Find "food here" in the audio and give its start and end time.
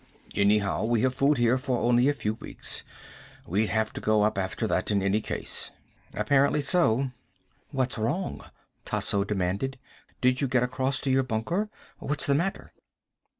1.13-1.59